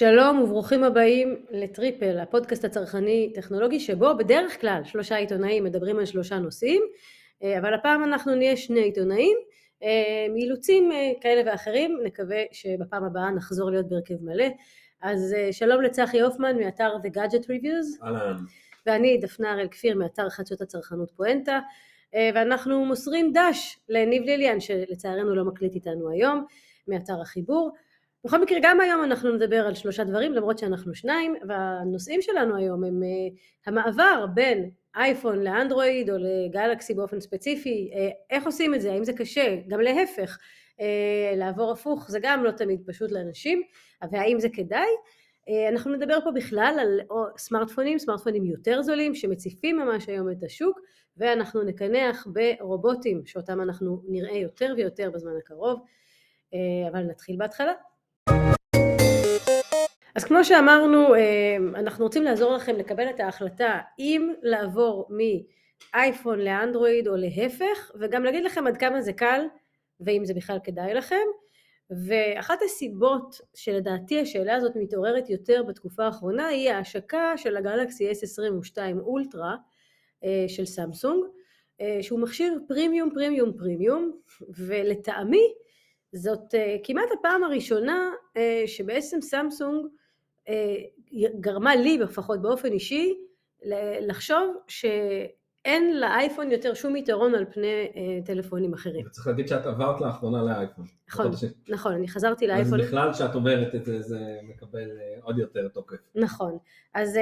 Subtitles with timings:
[0.00, 6.38] שלום וברוכים הבאים לטריפל, הפודקאסט הצרכני טכנולוגי שבו בדרך כלל שלושה עיתונאים מדברים על שלושה
[6.38, 6.82] נושאים,
[7.42, 9.36] אה, אבל הפעם אנחנו נהיה שני עיתונאים,
[9.82, 14.44] אה, מאילוצים אה, כאלה ואחרים, נקווה שבפעם הבאה נחזור להיות בהרכב מלא.
[15.02, 18.04] אז שלום לצחי הופמן מאתר The Gadget Reviews.
[18.04, 18.36] אהלן.
[18.86, 21.60] ואני דפנה הראל כפיר מאתר חדשות הצרכנות פואנטה,
[22.34, 26.44] ואנחנו מוסרים דש לניב ליליאן שלצערנו לא מקליט איתנו היום,
[26.88, 27.72] מאתר החיבור.
[28.24, 32.84] בכל מקרה גם היום אנחנו נדבר על שלושה דברים למרות שאנחנו שניים והנושאים שלנו היום
[32.84, 37.96] הם uh, המעבר בין אייפון לאנדרואיד או לגלקסי באופן ספציפי, uh,
[38.30, 40.38] איך עושים את זה, האם זה קשה, גם להפך,
[40.78, 40.82] uh,
[41.36, 43.62] לעבור הפוך זה גם לא תמיד פשוט לאנשים,
[44.12, 44.88] והאם זה כדאי,
[45.68, 47.00] אנחנו נדבר פה בכלל על
[47.38, 50.80] סמארטפונים, סמארטפונים יותר זולים שמציפים ממש היום את השוק
[51.16, 55.80] ואנחנו נקנח ברובוטים שאותם אנחנו נראה יותר ויותר בזמן הקרוב,
[56.90, 57.72] אבל נתחיל בהתחלה.
[60.14, 67.08] אז כמו שאמרנו, אה, אנחנו רוצים לעזור לכם לקבל את ההחלטה אם לעבור מאייפון לאנדרואיד
[67.08, 69.40] או להפך, וגם להגיד לכם עד כמה זה קל
[70.00, 71.26] ואם זה בכלל כדאי לכם.
[72.06, 79.56] ואחת הסיבות שלדעתי השאלה הזאת מתעוררת יותר בתקופה האחרונה היא ההשקה של הגלקסי S22 אולטרה
[80.24, 81.24] אה, של סמסונג,
[81.80, 84.12] אה, שהוא מכשיר פרימיום פרימיום פרימיום,
[84.48, 85.52] ולטעמי
[86.12, 88.10] זאת כמעט הפעם הראשונה
[88.66, 89.86] שבעצם סמסונג
[90.48, 90.84] אה,
[91.40, 93.14] גרמה לי לפחות באופן אישי
[94.00, 99.08] לחשוב שאין לאייפון יותר שום יתרון על פני אה, טלפונים אחרים.
[99.10, 100.84] צריך להגיד שאת עברת לאחרונה לאייפון.
[101.08, 101.30] נכון,
[101.68, 102.80] נכון, אני חזרתי לאייפון.
[102.80, 105.96] אז בכלל כשאת אומרת את זה, זה מקבל אה, עוד יותר תוקף.
[106.14, 106.58] נכון.
[106.94, 107.18] אז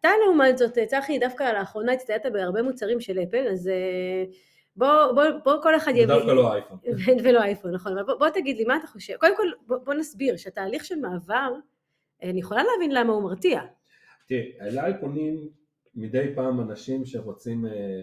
[0.00, 3.70] אתה לעומת זאת, צחי, דווקא לאחרונה הצטיינת בהרבה מוצרים של אפל, אז
[4.76, 6.08] בוא, בוא, בוא כל אחד יבין.
[6.08, 6.78] דווקא לא אייפון.
[7.24, 7.92] ולא אייפון, נכון.
[8.06, 9.14] בוא, בוא תגיד לי, מה אתה חושב?
[9.16, 11.52] קודם כל, בוא, בוא נסביר שהתהליך של מעבר
[12.22, 13.60] אני יכולה להבין למה הוא מרתיע.
[14.26, 15.48] תראי, אליי פונים
[15.94, 18.00] מדי פעם אנשים שרוצים אה,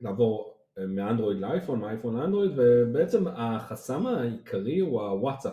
[0.00, 5.52] לעבור אה, מאנדרואיד לאייפון, מאייפון לאנדרואיד, ובעצם החסם העיקרי הוא הוואטסאפ.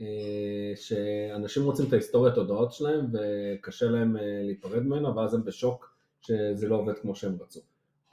[0.00, 6.68] אה, שאנשים רוצים את ההיסטוריית הודעות שלהם וקשה להם להיפרד ממנה ואז הם בשוק שזה
[6.68, 7.60] לא עובד כמו שהם רצו.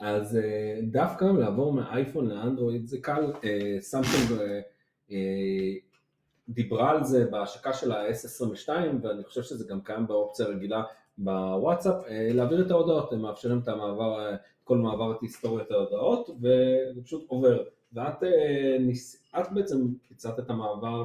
[0.00, 0.38] אז
[0.82, 3.32] דווקא לעבור מאייפון לאנדרואיד זה קל,
[3.80, 4.40] סמסונג
[6.50, 8.68] דיברה על זה בהשקה של ה-S22
[9.02, 10.82] ואני חושב שזה גם קיים באופציה רגילה
[11.18, 16.30] בוואטסאפ, אה, להעביר את ההודעות, הם מאפשרים את המעבר, אה, כל מעבר את היסטוריית ההודעות
[16.30, 17.62] וזה פשוט עובר.
[17.92, 19.76] ואת אה, את בעצם
[20.08, 21.02] קיצרת את המעבר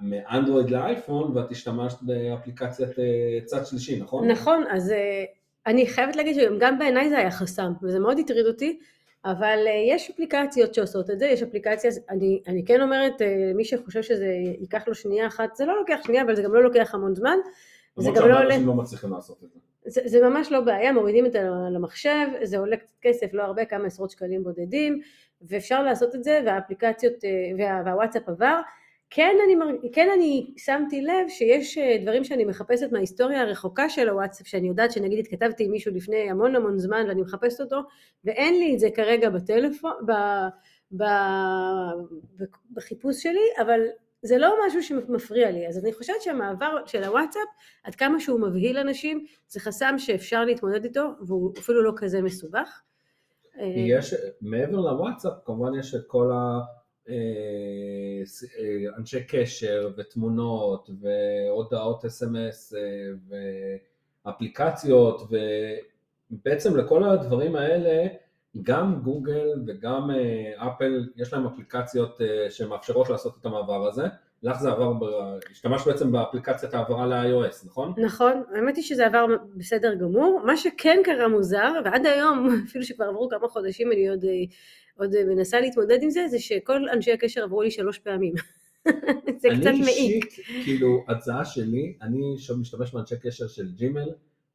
[0.00, 2.90] מאנדרואיד לאייפון ואת השתמשת באפליקציית
[3.44, 4.30] צד שלישי, נכון?
[4.30, 4.92] נכון, אז
[5.68, 8.78] אני חייבת להגיד שגם בעיניי זה היה חסם וזה מאוד הטריד אותי
[9.24, 13.64] אבל אה, יש אפליקציות שעושות את זה, יש אפליקציה, אני, אני כן אומרת אה, למי
[13.64, 14.26] שחושב שזה
[14.60, 17.36] ייקח לו שנייה אחת, זה לא לוקח שנייה אבל זה גם לא לוקח המון זמן.
[17.96, 18.58] זה גם לא עולה...
[18.58, 19.58] לא מצליחים לעשות את זה.
[19.86, 23.64] זה, זה ממש לא בעיה, מורידים את זה למחשב, זה עולה קצת כסף, לא הרבה,
[23.64, 25.00] כמה עשרות שקלים בודדים,
[25.42, 28.60] ואפשר לעשות את זה, והאפליקציות, אה, וה, והוואטסאפ עבר.
[29.10, 34.46] כן אני, כן אני שמתי לב שיש אה, דברים שאני מחפשת מההיסטוריה הרחוקה של הוואטסאפ,
[34.46, 37.80] שאני יודעת שנגיד התכתבתי עם מישהו לפני המון המון זמן ואני מחפשת אותו,
[38.24, 40.12] ואין לי את זה כרגע בטלפון, ב,
[40.96, 41.04] ב,
[42.36, 43.80] ב, בחיפוש שלי, אבל
[44.22, 47.48] זה לא משהו שמפריע לי, אז אני חושבת שהמעבר של הוואטסאפ,
[47.84, 52.82] עד כמה שהוא מבהיל אנשים, זה חסם שאפשר להתמודד איתו, והוא אפילו לא כזה מסובך.
[53.60, 56.58] יש, מעבר לוואטסאפ, כמובן יש את כל ה...
[57.08, 57.14] אה,
[58.58, 62.80] אה, אנשי קשר ותמונות והודעות אס.אם.אס אה,
[64.24, 65.22] ואפליקציות
[66.30, 68.06] ובעצם לכל הדברים האלה
[68.62, 70.10] גם גוגל וגם
[70.56, 72.20] אפל יש להם אפליקציות
[72.50, 74.06] שמאפשרות לעשות את המעבר הזה.
[74.42, 74.92] לך זה עבר,
[75.50, 77.94] השתמשת בעצם באפליקציית העברה ל-iOS, נכון?
[77.96, 79.26] נכון, האמת היא שזה עבר
[79.56, 80.42] בסדר גמור.
[80.46, 84.24] מה שכן קרה מוזר, ועד היום, אפילו שכבר עברו כמה חודשים, אני עוד
[84.98, 88.34] עוד מנסה להתמודד עם זה, זה שכל אנשי הקשר עברו לי שלוש פעמים.
[89.42, 89.74] זה קצת מעיק.
[89.74, 90.24] אני אישית,
[90.64, 94.08] כאילו, הצעה שלי, אני משתמש באנשי קשר של ג'ימל,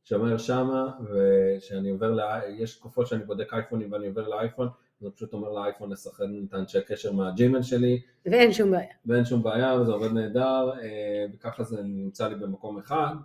[0.03, 4.67] שאומר שמה, ושאני עובר, לה, יש תקופות שאני בודק אייפונים ואני עובר לאייפון,
[5.03, 8.01] אני פשוט אומר לאייפון לסחן את האנשי קשר מהג'ימל שלי.
[8.25, 8.93] ואין שום בעיה.
[9.05, 13.15] ואין שום בעיה, וזה עובד נהדר, אה, וככה זה נמצא לי במקום אחד,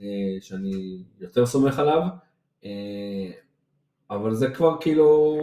[0.00, 0.06] אה,
[0.40, 2.02] שאני יותר סומך עליו.
[2.64, 2.70] אה,
[4.10, 5.36] אבל זה כבר כאילו,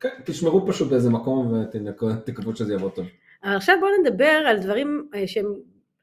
[0.00, 3.06] כן, תשמרו פשוט באיזה מקום ותקוו שזה יבוא טוב.
[3.44, 5.46] אבל עכשיו בואו נדבר על דברים שהם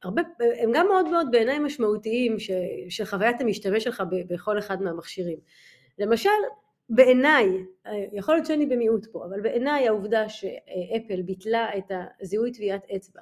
[0.03, 0.21] הרבה,
[0.59, 2.51] הם גם מאוד מאוד בעיניי משמעותיים ש,
[2.89, 5.37] של חוויית המשתמש שלך בכל אחד מהמכשירים.
[5.99, 6.29] למשל,
[6.89, 11.91] בעיניי, אה, יכול להיות שאני במיעוט פה, אבל בעיניי העובדה שאפל ביטלה את
[12.21, 13.21] הזיהוי טביעת אצבע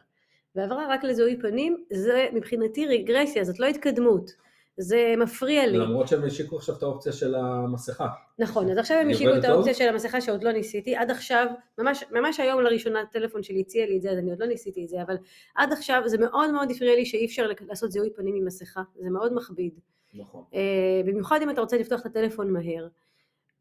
[0.56, 4.32] ועברה רק לזיהוי פנים, זה מבחינתי רגרסיה, זאת לא התקדמות.
[4.78, 5.78] זה מפריע לי.
[5.78, 8.08] למרות שהם השיקו עכשיו את האופציה של המסכה.
[8.40, 9.74] נכון, אז עכשיו הם השיקו את האופציה?
[9.74, 11.48] של המסכה שעוד לא ניסיתי, עד עכשיו,
[11.78, 14.84] ממש, ממש היום לראשונה הטלפון שלי הציע לי את זה, אז אני עוד לא ניסיתי
[14.84, 15.16] את זה, אבל
[15.56, 19.10] עד עכשיו זה מאוד מאוד הפריע לי שאי אפשר לעשות זיהוי פנים עם מסכה, זה
[19.10, 19.80] מאוד מכביד.
[20.14, 20.44] נכון.
[20.54, 22.88] אה, במיוחד אם אתה רוצה לפתוח את הטלפון מהר.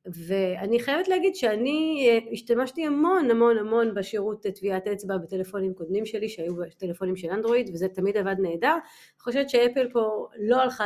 [0.06, 6.06] ואני חייבת להגיד שאני אה, השתמשתי המון המון המון בשירות אה, טביעת אצבע בטלפונים קודמים
[6.06, 8.72] שלי שהיו טלפונים של אנדרואיד וזה תמיד עבד נהדר.
[8.72, 10.84] אני חושבת שאפל פה לא הלכה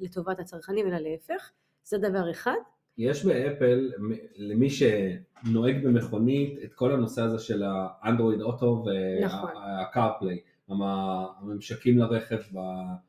[0.00, 1.50] לטובת הצרכנים אלא להפך,
[1.84, 2.56] זה דבר אחד.
[2.98, 3.90] יש באפל,
[4.36, 8.84] למי שנוהג במכונית, את כל הנושא הזה של האנדרואיד אוטו
[9.24, 9.50] נכון.
[9.56, 10.38] והקארפליי,
[10.68, 13.07] הממשקים לרכב ב-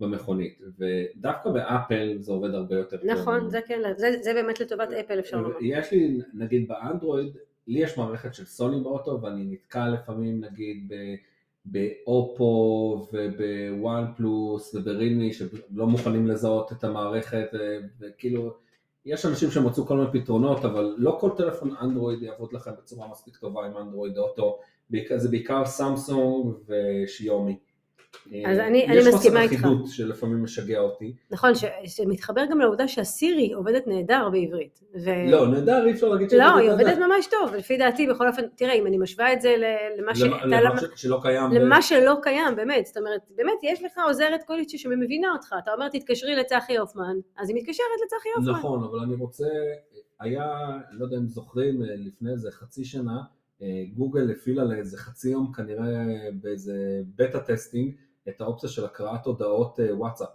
[0.00, 3.10] במכונית, ודווקא באפל זה עובד הרבה יותר טוב.
[3.10, 5.56] נכון, זה כן, זה, זה באמת לטובת אפל אפשר לומר.
[5.60, 7.36] יש לי, נגיד באנדרואיד,
[7.66, 11.14] לי יש מערכת של סוני באוטו, ואני נתקע לפעמים נגיד ב-
[11.64, 17.48] באופו ובוואן פלוס וברילמי שלא מוכנים לזהות את המערכת,
[18.00, 18.54] וכאילו,
[19.06, 23.36] יש אנשים שמצאו כל מיני פתרונות, אבל לא כל טלפון אנדרואיד יעבוד לכם בצורה מספיק
[23.36, 24.58] טובה עם אנדרואיד אוטו,
[25.16, 27.58] זה בעיקר סמסונג ושיומי.
[28.46, 29.64] אז אני- אני יש מסכימה חוסר איתך.
[29.64, 31.14] אחידות שלפעמים משגע אותי.
[31.30, 34.80] נכון, ש- שמתחבר גם לעובדה שהסירי עובדת נהדר בעברית.
[35.04, 36.72] ו- לא, נהדר, אי אפשר להגיד לא, שזה היא נהדר.
[36.72, 39.54] עובדת ממש טוב, לפי דעתי בכל אופן, תראה, אם אני משווה את זה
[39.98, 40.22] למה ש...
[40.22, 41.50] למה- אתה- למה ש- שלא קיים.
[41.50, 45.72] ב- למה שלא קיים, באמת, זאת אומרת, באמת, יש לך עוזרת קולית שמבינה אותך, אתה
[45.72, 48.52] אומר תתקשרי לצחי הופמן, אז היא מתקשרת לצחי הופמן.
[48.58, 49.44] נכון, אבל אני רוצה,
[50.20, 50.46] היה,
[50.92, 53.37] לא יודע אם זוכרים, אה, לפני איזה חצי שנה, אה,
[53.94, 56.04] גוגל הפעילה לאיזה חצי יום כנראה
[56.40, 57.94] באיזה beta testing
[58.28, 60.28] את האופציה של הקראת הודעות אה, וואטסאפ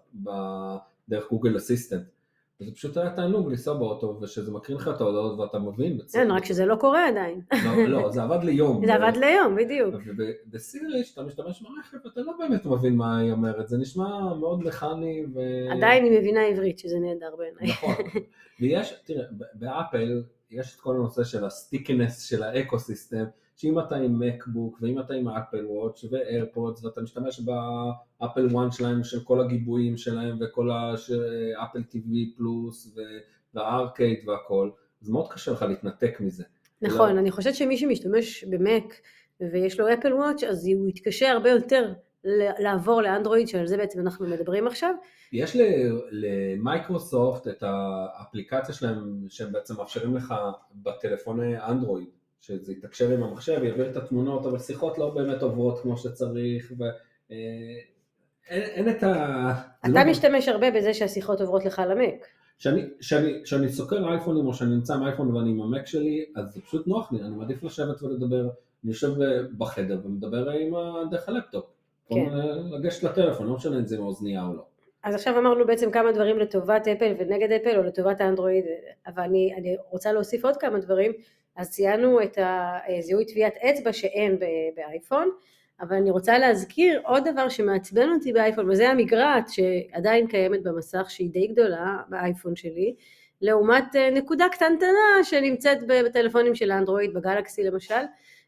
[1.10, 2.08] דרך Google Assistant.
[2.62, 6.00] וזה פשוט היה תענוג לנסוע באוטו ושזה מקריא לך את ההודעות ואתה מבין.
[6.12, 7.42] כן, רק שזה לא קורה עדיין.
[7.66, 8.82] לא, לא, זה עבד ליום.
[8.86, 9.96] זה עבד ליום, בדיוק.
[10.18, 15.26] ובסירי, כשאתה משתמש ברכב, אתה לא באמת מבין מה היא אומרת, זה נשמע מאוד מכני
[15.34, 15.40] ו...
[15.72, 17.76] עדיין היא מבינה עברית, שזה נהדר בעיניי.
[17.76, 17.96] נכון,
[18.62, 20.24] ויש, תראה, באפל
[20.54, 23.24] יש את כל הנושא של ה stickiness של ה ecosystem,
[23.56, 28.48] שאם אתה עם MacBook ואם אתה עם Apple Watch ו AirPods ואתה משתמש ב Apple
[28.52, 32.96] One שלהם של כל הגיבויים שלהם וכל ה Apple TV Plus
[33.54, 34.70] והארקייד והכל,
[35.02, 36.44] אז מאוד קשה לך להתנתק מזה.
[36.82, 38.94] נכון, אני חושבת שמי שמשתמש במק
[39.52, 41.94] ויש לו אפל וואץ', אז הוא יתקשה הרבה יותר
[42.60, 44.94] לעבור לאנדרואיד, שעל זה בעצם אנחנו מדברים עכשיו.
[45.34, 45.58] יש
[46.12, 50.34] למייקרוסופט את האפליקציה שלהם שהם בעצם מאפשרים לך
[50.76, 52.08] בטלפוני אנדרואיד,
[52.42, 57.38] שזה יתקשר עם המחשב, יעביר את התמונות, אבל שיחות לא באמת עוברות כמו שצריך, ואין
[58.50, 59.52] אין את ה...
[59.80, 62.26] אתה לא- משתמש הרבה בזה שהשיחות עוברות לך למק.
[62.60, 66.88] כשאני- סוקר אייפונים או שאני נמצא עם אייפון ואני עם המק שלי, אז זה פשוט
[66.88, 69.12] נוח לי, אני מעדיף לשבת ולדבר, אני יושב
[69.58, 70.74] בחדר ומדבר עם
[71.12, 71.66] דרך הלפטופ.
[72.10, 72.16] כן.
[72.16, 74.64] או לגשת לטלפון, לא משנה אם זה עם האוזנייה או לא.
[75.04, 78.66] אז עכשיו אמרנו בעצם כמה דברים לטובת אפל ונגד אפל או לטובת האנדרואיד,
[79.08, 81.12] אבל אני, אני רוצה להוסיף עוד כמה דברים.
[81.56, 84.40] אז ציינו את הזיהוי טביעת אצבע שאין
[84.76, 85.30] באייפון,
[85.82, 91.30] אבל אני רוצה להזכיר עוד דבר שמעצבן אותי באייפון, וזה המגרעת שעדיין קיימת במסך, שהיא
[91.30, 92.96] די גדולה באייפון שלי,
[93.42, 98.04] לעומת אה, נקודה קטנטנה שנמצאת בטלפונים של האנדרואיד, בגלקסי למשל,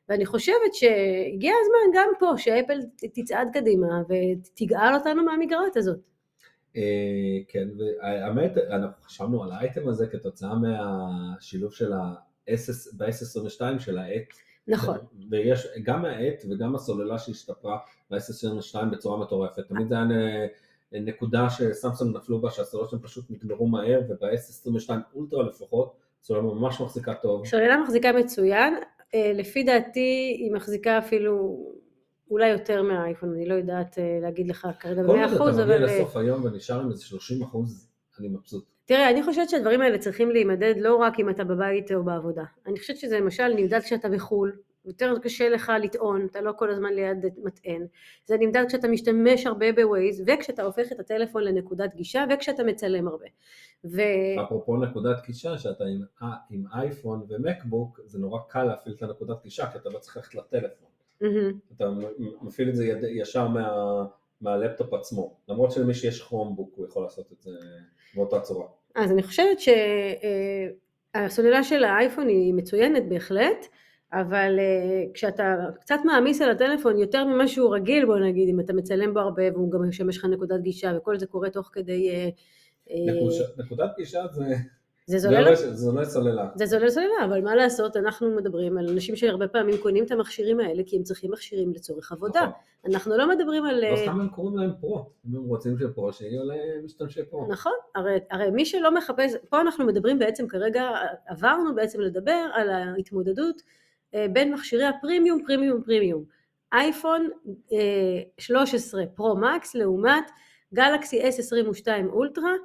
[0.10, 2.80] ואני חושבת שהגיע הזמן גם פה שאפל
[3.14, 6.00] תצעד קדימה ותגאל אותנו מהמגרעת הזאת.
[6.76, 6.82] אה,
[7.48, 14.24] כן, והאמת, אנחנו חשבנו על האייטם הזה כתוצאה מהשילוב של ה-S, ב-S22 של העט.
[14.68, 14.98] נכון.
[15.30, 17.78] ויש גם העט וגם הסוללה שהשתפרה
[18.12, 19.68] ב-S22 בצורה מטורפת.
[19.68, 20.06] תמיד זה היה
[20.92, 25.94] נקודה שסמסונג נפלו בה, שהסוללות שלהם פשוט נגמרו מהר, וב-S22 אולטרה לפחות,
[26.24, 27.46] סוללה ממש מחזיקה טוב.
[27.46, 28.74] סוללה מחזיקה מצוין,
[29.14, 31.66] לפי דעתי היא מחזיקה אפילו
[32.32, 35.76] אולי יותר מהאייפון, אני לא יודעת אה, להגיד לך כרגע כל במאה עוד אתה מגיע
[35.76, 38.66] אבל אה, לסוף היום ונשאר עם איזה 30 אחוז, אני מבסוט.
[38.86, 42.44] תראה, אני חושבת שהדברים האלה צריכים להימדד לא רק אם אתה בבית או בעבודה.
[42.68, 44.52] אני חושבת שזה למשל נמדד כשאתה בחו"ל,
[44.86, 47.86] יותר קשה לך לטעון, אתה לא כל הזמן ליד מטען.
[48.26, 53.26] זה נמדד כשאתה משתמש הרבה בווייז, וכשאתה הופך את הטלפון לנקודת גישה, וכשאתה מצלם הרבה.
[53.92, 54.02] ו...
[54.46, 59.44] אפרופו נקודת גישה, שאתה עם, אה, עם אייפון ומקבוק, זה נורא קל להפעיל את הנקודת
[59.44, 60.88] גישה, כי אתה לא צריך ללכת לטלפון.
[61.22, 61.60] מהמם.
[61.76, 61.90] אתה
[62.42, 63.70] מפעיל את זה יד, ישר מה,
[64.42, 65.38] מהלפטופ עצמו.
[65.50, 67.52] למרות שלמי שיש כרומבוק הוא יכול לעשות את זה
[68.16, 68.68] באותה צורה.
[68.96, 69.58] אז אני חושבת
[71.16, 73.66] שהסוללה של האייפון היא מצוינת בהחלט,
[74.14, 78.74] אבל אה, כשאתה קצת מעמיס על הטלפון יותר ממה שהוא רגיל, בוא נגיד, אם אתה
[78.74, 82.10] מצלם בו הרבה והוא גם משמש לך נקודת גישה וכל זה קורה תוך כדי...
[82.10, 82.30] אה, אה,
[83.58, 84.56] נקודת גישה זה, זה
[85.08, 86.50] זה זולל, לא- זה לא סוללה.
[86.56, 90.60] זה זולל סוללה, אבל מה לעשות, אנחנו מדברים על אנשים שהרבה פעמים קונים את המכשירים
[90.60, 92.40] האלה כי הם צריכים מכשירים לצורך עבודה.
[92.40, 92.94] נכון.
[92.94, 93.92] אנחנו לא מדברים על...
[93.92, 95.10] לא סתם הם קוראים להם פרו.
[95.30, 97.48] אם הם רוצים שפרו, שיהיו למשתמשי פרו.
[97.50, 100.90] נכון, הרי, הרי מי שלא מחפש, פה אנחנו מדברים בעצם כרגע,
[101.28, 103.62] עברנו בעצם לדבר על ההתמודדות
[104.16, 106.24] אה, בין מכשירי הפרימיום, פרימיום, פרימיום.
[106.74, 107.30] אייפון
[107.74, 107.78] אה,
[108.38, 110.32] 13 פרו מקס לעומת
[110.74, 112.56] גלקסי S22 אולטרה, אה,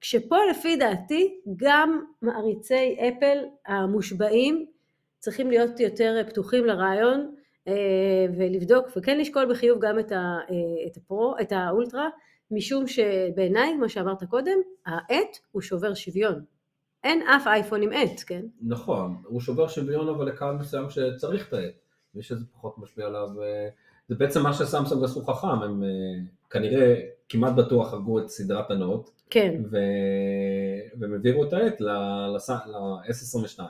[0.00, 4.66] כשפה לפי דעתי גם מעריצי אפל המושבעים
[5.18, 7.34] צריכים להיות יותר פתוחים לרעיון
[7.68, 7.72] אה,
[8.38, 12.08] ולבדוק וכן לשקול בחיוב גם את, ה, אה, את הפרו, את האולטרה,
[12.50, 16.44] משום שבעיניי, כמו שאמרת קודם, העט הוא שובר שוויון.
[17.04, 18.42] אין אף אייפון עם עט, כן?
[18.62, 21.74] נכון, הוא שובר שוויון אבל לקהל מסוים שצריך את העט.
[22.14, 23.68] מי שזה פחות משפיע עליו, אה,
[24.08, 25.88] זה בעצם מה שסמסונג עשו חכם, הם אה,
[26.50, 29.62] כנראה כמעט בטוח הרגו את סדרת הנוט, כן.
[29.70, 29.76] ו...
[31.00, 33.60] והם העבירו את העט ל-S22.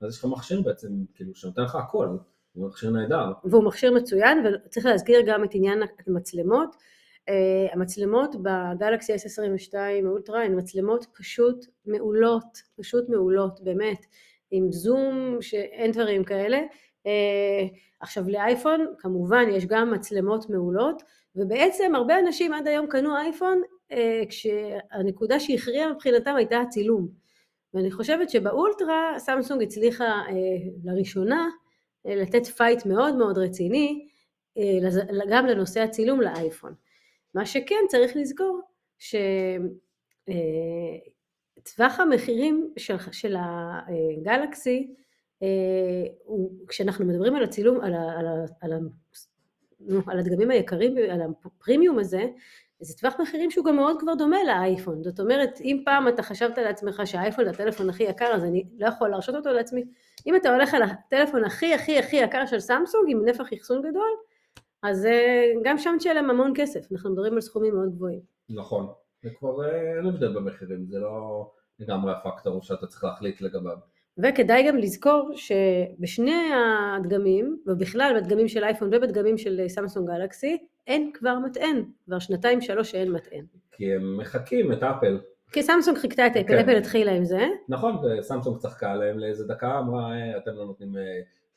[0.00, 2.16] אז יש לך מכשיר בעצם, כאילו, שנותן לך הכל,
[2.52, 3.32] הוא מכשיר נהדר.
[3.44, 6.76] והוא מכשיר מצוין, וצריך להזכיר גם את עניין המצלמות.
[7.20, 9.74] Uh, המצלמות בגלקסי S22
[10.06, 14.06] אולטרה הן מצלמות פשוט מעולות, פשוט מעולות, באמת,
[14.50, 16.58] עם זום שאין דברים כאלה.
[17.06, 21.02] Uh, עכשיו לאייפון כמובן יש גם מצלמות מעולות,
[21.36, 23.94] ובעצם הרבה אנשים עד היום קנו אייפון uh,
[24.28, 27.08] כשהנקודה שהכריעה מבחינתם הייתה הצילום.
[27.74, 30.30] ואני חושבת שבאולטרה סמסונג הצליחה uh,
[30.84, 31.48] לראשונה
[32.04, 34.06] לתת fight מאוד מאוד רציני
[35.30, 36.74] גם לנושא הצילום לאייפון.
[37.34, 38.60] מה שכן צריך לזכור
[41.58, 44.94] שטווח המחירים של, של הגלקסי,
[46.24, 48.76] הוא, כשאנחנו מדברים על הצילום, על, ה, על, ה, על, ה,
[50.06, 52.24] על הדגמים היקרים, על הפרימיום הזה,
[52.80, 55.02] זה טווח מחירים שהוא גם מאוד כבר דומה לאייפון.
[55.04, 58.86] זאת אומרת, אם פעם אתה חשבת לעצמך שהאייפון זה הטלפון הכי יקר, אז אני לא
[58.86, 59.84] יכול להרשות אותו לעצמי.
[60.26, 64.10] אם אתה הולך על הטלפון הכי הכי הכי יקר של סמסונג, עם נפח אחסון גדול,
[64.82, 65.08] אז
[65.62, 68.20] גם שם תשלם המון כסף, אנחנו מדברים על סכומים מאוד גבוהים.
[68.50, 68.86] נכון,
[69.22, 71.46] זה כבר אין הבדל במחירים, זה לא
[71.78, 73.76] לגמרי הפקטור שאתה צריך להחליט לגביו.
[74.22, 81.38] וכדאי גם לזכור שבשני הדגמים, ובכלל בדגמים של אייפון ובדגמים של סמסונג גלקסי, אין כבר
[81.38, 83.44] מטען, כבר שנתיים שלוש שאין מטען.
[83.72, 85.20] כי הם מחקים את אפל.
[85.52, 86.58] כי סמסונג חיכתה את אפל, כן.
[86.58, 87.46] אפל התחילה עם זה.
[87.68, 90.92] נכון, וסמסונג צחקה עליהם לאיזה דקה, אמרה, אתם לא נותנים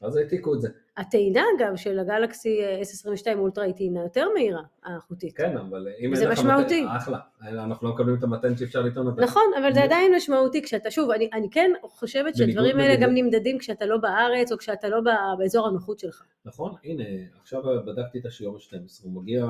[0.04, 0.70] אז העתיקו את זה.
[0.98, 5.38] הטעינה אגב של הגלקסי S22 אולטרה היא טעינה יותר מהירה, האחותית.
[5.38, 6.82] כן, אבל אם זה משמעותי.
[6.86, 9.22] מתן, אחלה, אנחנו לא מקבלים את המתן שאפשר לטעון אותה.
[9.22, 13.58] נכון, אבל זה עדיין משמעותי כשאתה, שוב, אני, אני כן חושבת שהדברים האלה גם נמדדים
[13.60, 15.02] כשאתה לא בארץ או כשאתה לא
[15.38, 16.24] באזור הנוחות שלך.
[16.46, 17.04] נכון, הנה,
[17.42, 19.48] עכשיו בדקתי את השיעור ה-12, הוא מגיע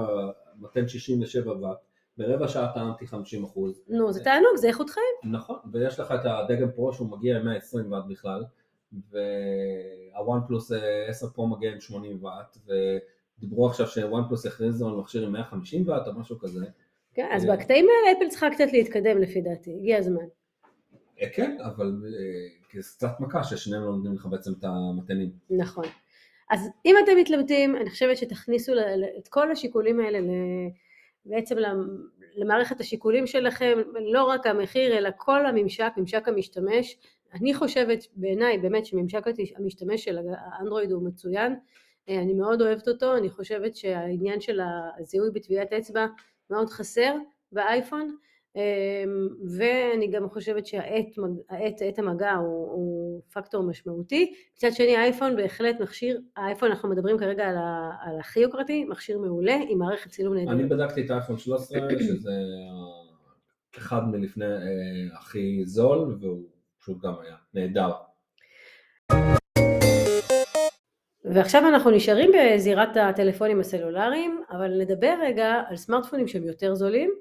[0.59, 1.77] מתן 67 ואט.
[2.17, 3.81] ברבע שעה טענתי 50 אחוז.
[3.87, 5.33] נו, זה תענוג, זה איכות חיים.
[5.33, 8.43] נכון, ויש לך את הדגם פרו שהוא מגיע עם 120 ואט בכלל.
[9.11, 10.71] והוואן פלוס
[11.07, 12.57] 10 פרו מגיע עם 80 ואט,
[13.37, 16.65] ודיברו עכשיו שוואן פלוס יכריזו על מכשיר עם 150 ואט או משהו כזה.
[17.13, 20.25] כן, אז בקטעים האלה אפל צריכה קצת להתקדם לפי דעתי, הגיע הזמן.
[21.33, 25.31] כן, אבל זה קצת מכה ששניהם לא נותנים לך בעצם את המתנים.
[25.49, 25.85] נכון.
[26.51, 28.73] אז אם אתם מתלבטים, אני חושבת שתכניסו
[29.17, 30.19] את כל השיקולים האלה
[31.25, 31.55] בעצם
[32.35, 33.77] למערכת השיקולים שלכם,
[34.13, 36.97] לא רק המחיר אלא כל הממשק, ממשק המשתמש,
[37.33, 39.23] אני חושבת בעיניי באמת שממשק
[39.55, 41.55] המשתמש של האנדרואיד הוא מצוין,
[42.09, 44.59] אני מאוד אוהבת אותו, אני חושבת שהעניין של
[44.99, 46.05] הזיהוי בטביעת אצבע
[46.49, 47.15] מאוד חסר
[47.51, 48.15] באייפון,
[49.57, 51.07] ואני גם חושבת שהעט,
[51.87, 54.33] עט המגע הוא, הוא פקטור משמעותי.
[54.57, 59.19] מצד שני האייפון בהחלט מכשיר, האייפון אנחנו מדברים כרגע על, ה, על הכי יוקרתי, מכשיר
[59.19, 60.53] מעולה עם מערכת צילום נהדרת.
[60.53, 62.31] אני בדקתי את האייפון 13 שזה
[63.77, 64.45] אחד מלפני
[65.13, 66.52] הכי זול והוא
[66.83, 67.91] פשוט גם היה נהדר.
[71.25, 77.11] ועכשיו אנחנו נשארים בזירת הטלפונים הסלולריים, אבל נדבר רגע על סמארטפונים שהם יותר זולים,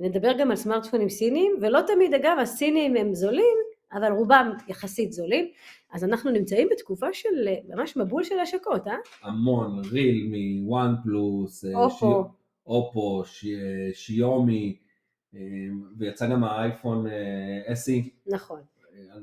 [0.00, 3.56] נדבר גם על סמארטפונים סינים, ולא תמיד אגב הסינים הם זולים,
[3.92, 5.48] אבל רובם יחסית זולים,
[5.92, 8.96] אז אנחנו נמצאים בתקופה של ממש מבול של השקות, אה?
[9.22, 12.30] המון, ריל מוואן פלוס, אופו, שי...
[12.66, 13.54] אופו שי...
[13.92, 14.76] שיומי,
[15.98, 17.06] ויצא גם האייפון
[17.66, 18.08] SE.
[18.26, 18.60] נכון.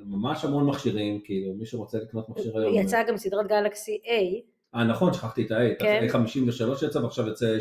[0.05, 2.73] ממש המון מכשירים, כאילו מי שרוצה לקנות מכשיר היום.
[2.73, 4.53] יצא גם סדרת גלקסי A.
[4.75, 6.07] אה נכון, שכחתי את ה-A, כן.
[6.09, 7.57] A53 יצא ועכשיו יצא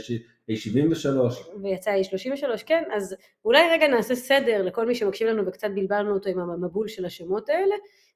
[0.51, 1.61] A73.
[1.63, 6.31] ויצא A33, כן, אז אולי רגע נעשה סדר לכל מי שמקשיב לנו וקצת בלבלנו אותו
[6.31, 7.75] עם המבול של השמות האלה,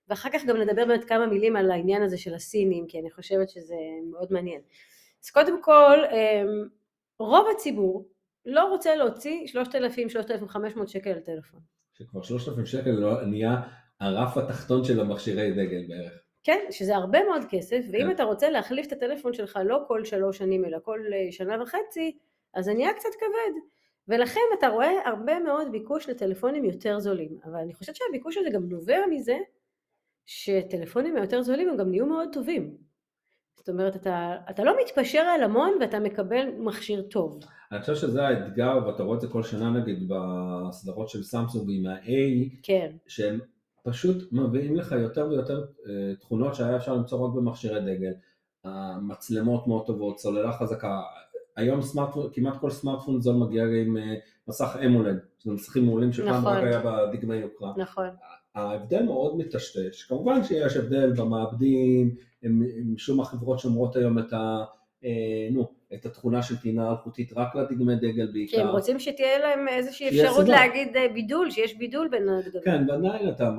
[0.08, 3.48] ואחר כך גם נדבר באמת כמה מילים על העניין הזה של הסינים, כי אני חושבת
[3.48, 3.74] שזה
[4.10, 4.60] מאוד מעניין.
[5.24, 5.98] אז קודם כל,
[7.18, 8.08] רוב הציבור
[8.46, 11.60] לא רוצה להוציא 3,000-3,500 שקל על טלפון.
[11.92, 13.56] שכבר 3,000 שקל לא- נהיה
[14.00, 16.12] הרף התחתון של המכשירי דגל בערך.
[16.42, 18.10] כן, שזה הרבה מאוד כסף, ואם כן.
[18.10, 22.18] אתה רוצה להחליף את הטלפון שלך לא כל שלוש שנים אלא כל אה, שנה וחצי,
[22.54, 23.60] אז זה נהיה קצת כבד.
[24.08, 27.38] ולכן אתה רואה הרבה מאוד ביקוש לטלפונים יותר זולים.
[27.44, 29.38] אבל אני חושבת שהביקוש הזה גם נובע מזה
[30.26, 32.76] שטלפונים היותר זולים הם גם נהיו מאוד טובים.
[33.56, 37.40] זאת אומרת, אתה, אתה לא מתפשר על המון ואתה מקבל מכשיר טוב.
[37.72, 41.86] אני חושב שזה האתגר, ואתה רואה את זה כל שנה נגיד בסדרות של סמסונג עם
[41.86, 42.10] ה-A,
[42.62, 43.40] כן, שהם
[43.86, 48.12] פשוט מביאים לך יותר ויותר אה, תכונות שהיה אפשר למצוא רק במכשירי דגל.
[48.64, 51.00] המצלמות מאוד טובות, סוללה חזקה.
[51.56, 54.14] היום סמארטפון, כמעט כל סמארטפון זול מגיע עם אה,
[54.48, 56.52] מסך אמולד, שזה מסכים מעולים שפעם נכון.
[56.52, 57.72] רק היה בדגמי יוקרה.
[57.76, 58.08] נכון.
[58.54, 62.14] ההבדל מאוד מטשטש, כמובן שיש הבדל במעבדים,
[62.84, 64.64] משום החברות שומרות היום את ה...
[65.04, 68.56] אה, נו, את התכונה של טעינה אלחוטית רק לדגמי דגל בעיקר.
[68.56, 70.56] כי הם רוצים שתהיה להם איזושהי אפשרות סיבה.
[70.56, 72.62] להגיד אה, בידול, שיש בידול בין הדגמים.
[72.64, 73.50] כן, ועדיין אתה,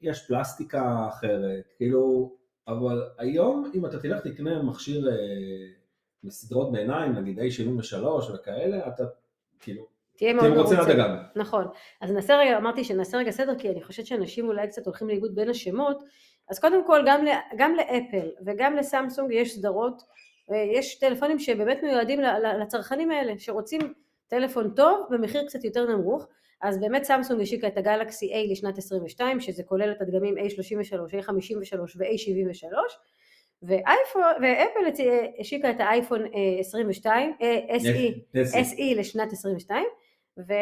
[0.00, 2.32] יש פלסטיקה אחרת, כאילו,
[2.68, 5.14] אבל היום אם אתה תלך תקנה מכשיר אה,
[6.24, 9.04] מסדרות בעיניים, נגיד A73 וכאלה, אתה
[9.60, 9.86] כאילו,
[10.16, 10.80] תהיה מאוד תהיה מרוצה.
[10.80, 11.16] הגג.
[11.36, 11.64] נכון.
[12.00, 15.34] אז נעשה רגע, אמרתי שנעשה רגע סדר, כי אני חושבת שאנשים אולי קצת הולכים לאיבוד
[15.34, 16.02] בין השמות.
[16.48, 17.24] אז קודם כל, גם,
[17.56, 20.02] גם לאפל וגם לסמסונג יש סדרות,
[20.56, 22.20] יש טלפונים שבאמת מיועדים
[22.60, 23.80] לצרכנים האלה, שרוצים
[24.28, 26.26] טלפון טוב במחיר קצת יותר נמוך.
[26.62, 30.40] אז באמת סמסונג השיקה את הגלקסי A לשנת 22, שזה כולל את הדגמים A33,
[31.24, 32.74] A53 ו-A73,
[33.62, 36.28] ואייפון, ואפל הצ- השיקה את האייפון אה,
[36.60, 39.84] 22, אה, SE, SE לשנת 22,
[40.38, 40.52] ו...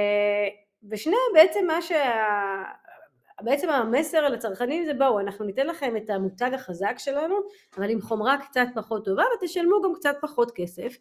[0.91, 2.05] ושניהם בעצם מה שה...
[3.43, 7.35] בעצם המסר לצרכנים זה בואו, אנחנו ניתן לכם את המותג החזק שלנו,
[7.77, 10.97] אבל עם חומרה קצת פחות טובה, ותשלמו גם קצת פחות כסף.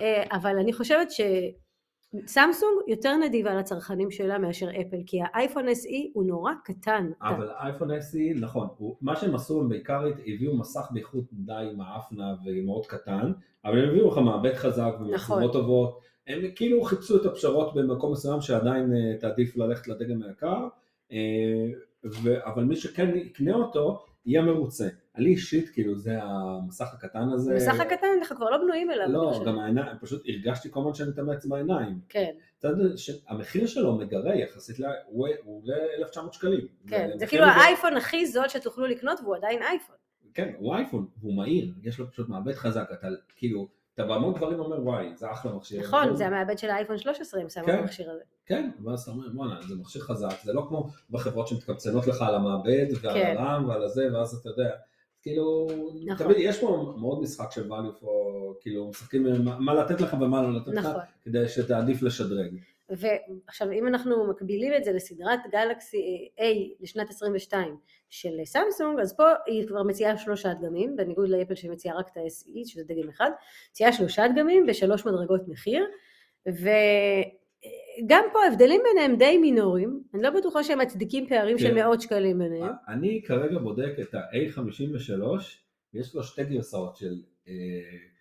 [0.00, 6.24] אה, אבל אני חושבת שסמסונג יותר נדיבה לצרכנים שלה מאשר אפל, כי האייפון SE הוא
[6.24, 7.10] נורא קטן.
[7.22, 12.34] אבל אייפון SE, נכון, הוא, מה שהם עשו, הם בעיקר הביאו מסך באיכות די מעפנה
[12.44, 13.32] ומאוד קטן,
[13.64, 15.52] אבל הם הביאו לך מעבד חזק ומצלמות נכון.
[15.52, 20.68] טובות, הם כאילו חיפשו את הפשרות במקום מסוים שעדיין אה, תעדיף ללכת לדגם היקר,
[22.04, 24.88] ו, אבל מי שכן יקנה אותו, יהיה מרוצה.
[25.16, 27.52] אני אישית, כאילו, זה המסך הקטן הזה.
[27.52, 29.08] המסך הקטן אנחנו כבר לא בנויים אליו.
[29.08, 29.46] לא, חושבת.
[29.46, 31.98] גם העיניים, פשוט הרגשתי כל הזמן שאני מתאמץ בעיניים.
[32.08, 36.66] כן, אתה יודע שהמחיר שלו מגרה יחסית, הוא הוא עולה 1,900 שקלים.
[36.86, 37.56] כן, זה כאילו מגרה.
[37.56, 39.96] האייפון הכי זול שתוכלו לקנות והוא עדיין אייפון.
[40.34, 44.60] כן, הוא אייפון, והוא מהיר, יש לו פשוט מעבד חזק, אתה כאילו, אתה בהמון דברים
[44.60, 45.80] אומר וואי, זה אחלה מכשיר.
[45.82, 47.78] נכון, זה המעבד של האייפון 13 הם שמו כן.
[47.80, 48.22] במכשיר הזה.
[48.46, 52.34] כן, ואז אתה אומר, בואנה, זה מכשיר חזק, זה לא כמו בחברות שמתקבצנות לך על
[52.34, 53.34] המעבד ועל כן.
[53.38, 54.70] הרם ועל הזה, ואז אתה יודע,
[55.22, 55.66] כאילו,
[56.06, 56.26] נכון.
[56.26, 58.06] תמיד יש פה מאוד משחק של value for,
[58.60, 61.00] כאילו, משחקים מה- מה לתת לך ומה לא לתת לך, נכון.
[61.24, 62.56] כדי שתעדיף לשדרג.
[62.96, 67.76] ועכשיו אם אנחנו מקבילים את זה לסדרת גלקסי A לשנת 22
[68.10, 72.68] של סמסונג, אז פה היא כבר מציעה שלושה דגמים, בניגוד לאפל שמציעה רק את ה-SE,
[72.68, 73.30] שזה דגם אחד,
[73.70, 75.86] מציעה שלושה דגמים בשלוש מדרגות מחיר,
[76.46, 81.74] וגם פה ההבדלים ביניהם די מינוריים, אני לא בטוחה שהם מצדיקים פערים של כן.
[81.74, 82.72] מאות שקלים ביניהם.
[82.88, 85.22] אני כרגע בודק את ה-A53,
[85.94, 87.14] יש לו שתי גרסאות של
[87.48, 88.11] אה, אה,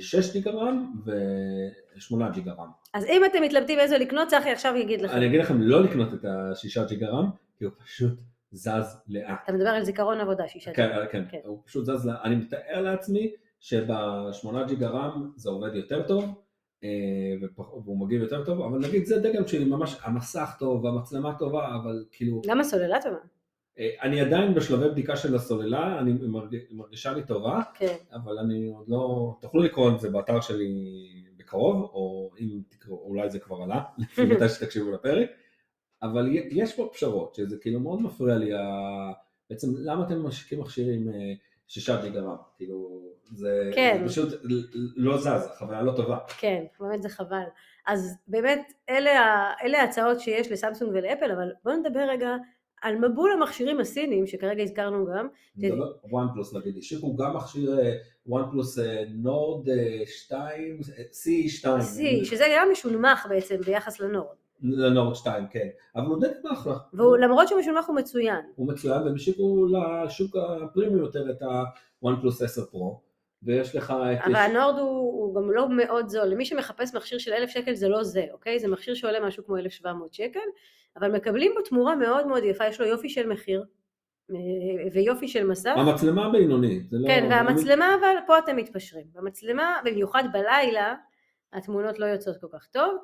[0.00, 2.68] 6 גיגה רם ו-8 גיגה רם.
[2.94, 5.16] אז אם אתם מתלבטים איזה לקנות, צחי עכשיו יגיד לכם.
[5.16, 8.18] אני אגיד לכם לא לקנות את ה-6 גיגה רם, כי הוא פשוט
[8.52, 9.40] זז לאט.
[9.44, 11.08] אתה מדבר על זיכרון עבודה, שישה כן, דגמים.
[11.10, 11.38] כן, כן.
[11.44, 12.20] הוא פשוט זז לאט.
[12.24, 16.24] אני מתאר לעצמי שב-8 גיגה רם זה עובד יותר טוב,
[16.84, 16.88] אה,
[17.84, 22.04] והוא מגיב יותר טוב, אבל נגיד זה דגם שלי ממש, המסך טוב, המצלמה טובה, אבל
[22.12, 22.42] כאילו...
[22.46, 23.16] גם הסוללה טובה.
[23.78, 27.96] אה, אני עדיין בשלבי בדיקה של הסוללה, אני מרג- מרגישה לי טובה, כן.
[28.12, 30.68] אבל אני עוד לא, תוכלו לקרוא את זה באתר שלי
[31.36, 35.28] בקרוב, או אם תקראו, אולי זה כבר עלה, לפי מתי שתקשיבו לפרק,
[36.02, 39.12] אבל יש פה פשרות, שזה כאילו מאוד מפריע לי, ה-
[39.50, 41.14] בעצם למה אתם משיקים מכשירים אה,
[41.68, 43.96] שישה גיגה רם, כאילו, זה, כן.
[44.02, 44.40] זה פשוט
[44.96, 46.18] לא זז, החוויה לא טובה.
[46.38, 47.42] כן, באמת זה חבל.
[47.86, 49.10] אז באמת, אלה,
[49.62, 52.28] אלה ההצעות שיש לסמסונג ולאפל, אבל בואו נדבר רגע
[52.84, 55.28] על מבול המכשירים הסינים, שכרגע הזכרנו גם.
[56.10, 57.78] OnePlus נגיד, השיקו גם מכשיר
[58.26, 58.78] OnePlus
[59.14, 59.68] Nord
[60.06, 64.36] 2, C2, C, שזה גם משונמך בעצם ביחס ל Nord.
[64.62, 66.76] ל Nord 2, כן, אבל הוא די אחלה.
[66.94, 68.40] ולמרות שהוא משונמך הוא מצוין.
[68.54, 73.00] הוא מצוין, והם השיקו לשוק הפרימיום יותר את ה-OnePlus 10 Pro,
[73.44, 74.26] ויש לך את...
[74.26, 76.26] אבל ה Nord הוא, הוא גם לא מאוד זול.
[76.26, 78.58] למי שמחפש מכשיר של אלף שקל זה לא זה, אוקיי?
[78.58, 80.40] זה מכשיר שעולה משהו כמו 1,700 שקל,
[80.96, 83.64] אבל מקבלים בו תמורה מאוד מאוד יפה, יש לו יופי של מחיר.
[84.30, 84.36] אה,
[84.92, 85.72] ויופי של מסך.
[85.76, 87.08] המצלמה הבינונית, זה לא...
[87.08, 89.04] כן, והמצלמה אבל פה אתם מתפשרים.
[89.12, 90.94] במצלמה, במיוחד בלילה,
[91.52, 92.96] התמונות לא יוצאות כל כך טוב.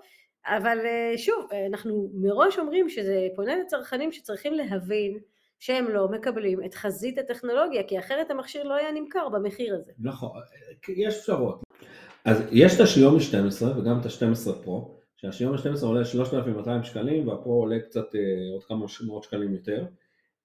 [0.46, 5.18] אבל אה, שוב, אנחנו מראש אומרים שזה פונה לצרכנים שצריכים להבין
[5.60, 9.92] שהם לא מקבלים את חזית הטכנולוגיה, כי אחרת המכשיר לא היה נמכר במחיר הזה.
[9.98, 10.40] נכון,
[10.88, 11.62] יש אפשרות.
[12.24, 17.52] אז יש את השיומי 12 וגם את ה-12 פרו, שהשיומי 12 עולה 3,200 שקלים והפרו
[17.52, 18.20] עולה קצת אה,
[18.52, 19.84] עוד כמה מאות שקלים יותר.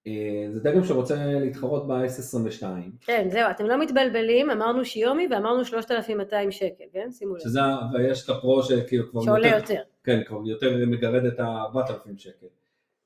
[0.08, 2.66] אה, זה דגם שרוצה להתחרות ב-S22.
[3.02, 7.12] כן, זהו, אתם לא מתבלבלים, אמרנו שיומי ואמרנו 3,200 שקל, כן?
[7.12, 7.42] שימו לב.
[7.42, 7.60] שזה,
[7.94, 9.22] ויש את הפרו שכאילו כבר...
[9.22, 9.60] שעולה יותר.
[9.60, 9.82] יותר.
[10.04, 12.48] כן, כבר יותר מגרד את ה-4,000 שקל.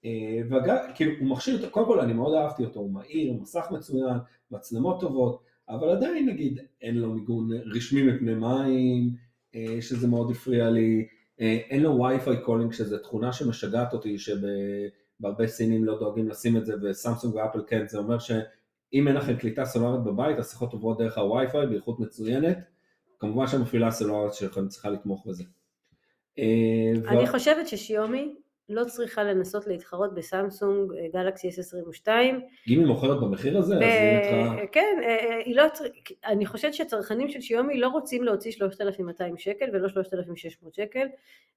[0.05, 4.17] אה, וגם, כאילו, הוא מכשיר, קודם כל אני מאוד אהבתי אותו, הוא מהיר, מסך מצוין,
[4.51, 9.09] מצלמות טובות, אבל עדיין נגיד אין לו מיגון רשמי מפני מים,
[9.55, 11.07] אה, שזה מאוד הפריע לי,
[11.39, 14.37] אין לו Wi-Fi calling, שזה תכונה שמשגעת אותי, שב...
[15.19, 19.35] בהרבה סינים לא דואגים לשים את זה, וסמסונג ואפל כן, זה אומר שאם אין לכם
[19.35, 22.57] קליטה סלולרית בבית, השיחות עוברות דרך הווי-פיי באיכות מצוינת,
[23.19, 25.43] כמובן שהמפעילה הסלולרית שלכם צריכה לתמוך בזה.
[26.39, 28.35] אה, אני חושבת ששיאומי
[28.69, 32.07] לא צריכה לנסות להתחרות בסמסונג גלקסי S22.
[32.07, 34.67] אם היא מוכרת במחיר הזה, אז היא נתחה...
[34.71, 35.63] כן, אה, אה, היא לא...
[36.25, 41.07] אני חושבת שצרכנים של שיומי לא רוצים להוציא 3,200 שקל ולא 3,600 שקל,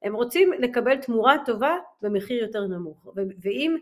[0.03, 3.07] הם רוצים לקבל תמורה טובה במחיר יותר נמוך.
[3.43, 3.77] ואם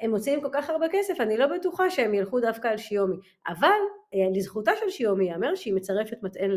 [0.00, 3.16] הם מוציאים כל כך הרבה כסף, אני לא בטוחה שהם ילכו דווקא על שיומי.
[3.48, 3.68] אבל
[4.14, 6.50] אה, לזכותה של שיומי ייאמר שהיא מצרפת מטען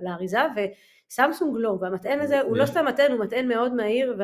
[0.00, 4.16] לאריזה, וסמסונג לא, והמטען הזה הוא לא סתם מטען, הוא מטען מאוד מהיר,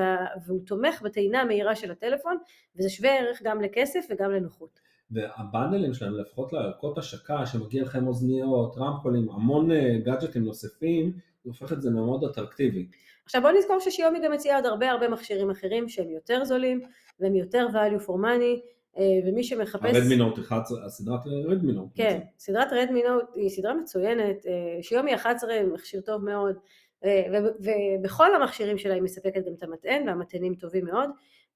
[0.46, 2.38] והוא תומך בטעינה המהירה של הטלפון,
[2.76, 4.91] וזה שווה ערך גם לכסף וגם לנוחות.
[5.12, 9.70] והבאנלים שלהם, לפחות לערכות השקה, שמגיע לכם אוזניות, רמקולים, המון
[10.04, 11.12] גאדג'טים נוספים,
[11.44, 12.86] זה הופך את זה מאוד אטרקטיבי.
[13.24, 16.80] עכשיו בוא נזכור ששיומי גם מציעה עוד הרבה הרבה מכשירים אחרים שהם יותר זולים
[17.20, 18.60] והם יותר value for money
[18.98, 19.96] אה, ומי שמחפש...
[19.96, 21.88] הרדמי נוט 11, הסדרת רדמי נוט.
[21.94, 26.56] כן, סדרת רדמי נוט היא סדרה מצוינת, אה, שיומי 11 מכשיר טוב מאוד
[27.04, 27.22] אה,
[27.60, 31.10] ובכל המכשירים שלה היא מספקת גם את המטען והמטענים טובים מאוד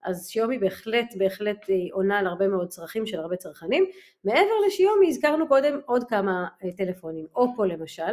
[0.07, 3.85] אז שיומי בהחלט בהחלט עונה על הרבה מאוד צרכים של הרבה צרכנים.
[4.25, 8.13] מעבר לשיומי הזכרנו קודם עוד כמה טלפונים, אופו למשל,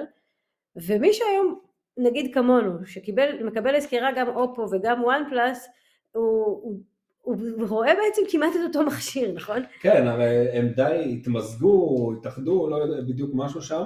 [0.75, 1.59] ומי שהיום
[1.97, 5.67] נגיד כמונו, שמקבל לסקירה גם אופו וגם וואן פלאס,
[6.11, 6.79] הוא, הוא,
[7.21, 9.61] הוא, רואה בעצם כמעט את אותו מכשיר, נכון?
[9.81, 13.83] כן, הרי הם די התמזגו, התאחדו, לא יודע בדיוק משהו שם.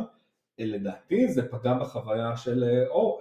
[0.59, 2.37] לדעתי זה פגע בחוויה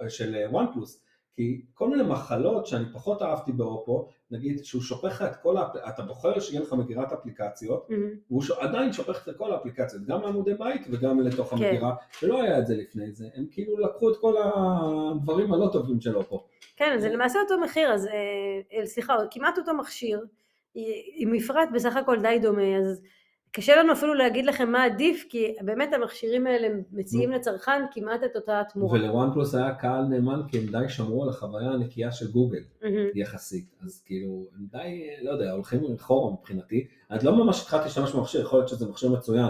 [0.09, 1.06] של וואן פלוס.
[1.37, 5.75] כי כל מיני מחלות שאני פחות אהבתי באופו, נגיד שהוא שופך את כל, האפ...
[5.89, 7.93] אתה בוחר שיהיה לך מגירת אפליקציות, mm-hmm.
[8.29, 8.51] והוא ש...
[8.51, 11.55] עדיין שופך את כל האפליקציות, גם לעמודי בית וגם לתוך כן.
[11.55, 16.01] המגירה, שלא היה את זה לפני זה, הם כאילו לקחו את כל הדברים הלא טובים
[16.01, 16.43] של אופו.
[16.77, 20.25] כן, זה למעשה אותו מחיר, אז אה, סליחה, כמעט אותו מכשיר,
[21.15, 23.01] עם מפרט בסך הכל די דומה, אז
[23.51, 28.35] קשה לנו אפילו להגיד לכם מה עדיף, כי באמת המכשירים האלה מציעים לצרכן כמעט את
[28.35, 28.99] אותה תמורה.
[28.99, 32.61] ולוואן פלוס היה קהל נאמן, כי הם די שמרו על החוויה הנקייה של גוגל,
[33.15, 33.65] יחסית.
[33.85, 36.87] אז כאילו, הם די, לא יודע, הולכים אחורה מבחינתי.
[37.11, 39.49] אני לא ממש התחלתי להשתמש במכשיר, יכול להיות שזה מכשיר מצוין,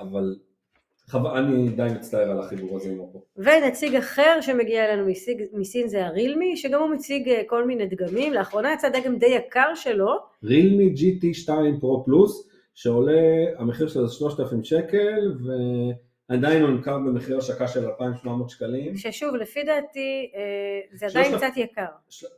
[0.00, 0.36] אבל
[1.14, 3.22] אני די מצטער על החיבור הזה עם אופו.
[3.36, 5.08] ונציג אחר שמגיע אלינו
[5.52, 9.74] מסין זה הרילמי, שגם הוא מציג אה, כל מיני דגמים, לאחרונה יצא דגם די יקר
[9.74, 10.08] שלו.
[10.44, 12.48] רילמי GT2 פרו פלוס.
[12.76, 15.34] שעולה, המחיר שלו זה 3,000 שקל,
[16.28, 18.96] ועדיין הוא נמכר במחיר השקה של 2,700 שקלים.
[18.96, 21.86] ששוב, לפי דעתי, אה, זה עדיין קצת יקר.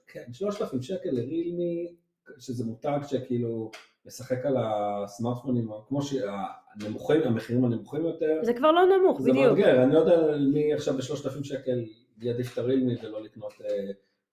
[0.06, 1.94] כן, 3,000 שקל לרילמי,
[2.38, 3.70] שזה מותג שכאילו
[4.06, 8.40] משחק על הסמארטפונים, כמו שהנמוכים, המחירים הנמוכים יותר.
[8.42, 9.44] זה כבר לא נמוך, זה בדיוק.
[9.44, 11.84] זה מאתגר, אני לא יודע מי עכשיו ב-3,000 שקל
[12.20, 13.90] יעדיף את הרילמי ולא לקנות אה,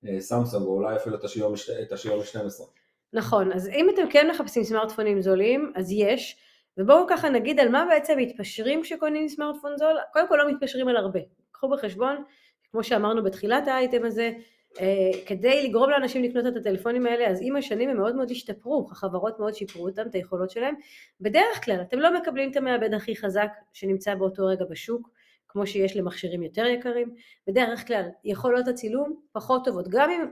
[0.07, 2.65] אה, סמסונג, או אולי אפילו את השיומי 12.
[3.15, 6.37] נכון, אז אם אתם כן מחפשים סמארטפונים זולים, אז יש,
[6.77, 10.97] ובואו ככה נגיד על מה בעצם מתפשרים כשקונים סמארטפון זול, קודם כל לא מתפשרים על
[10.97, 11.19] הרבה,
[11.51, 12.23] קחו בחשבון,
[12.71, 14.31] כמו שאמרנו בתחילת האייטם הזה,
[14.79, 18.87] אה, כדי לגרום לאנשים לקנות את הטלפונים האלה, אז עם השנים הם מאוד מאוד השתפרו,
[18.91, 20.75] החברות מאוד שיפרו אותם, את היכולות שלהם.
[21.21, 25.09] בדרך כלל אתם לא מקבלים את המעבד הכי חזק שנמצא באותו רגע בשוק,
[25.47, 27.15] כמו שיש למכשירים יותר יקרים.
[27.47, 30.25] בדרך כלל יכולות הצילום פחות טובות, גם אם